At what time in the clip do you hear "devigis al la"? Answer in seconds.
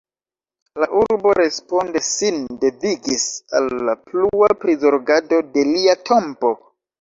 2.63-3.95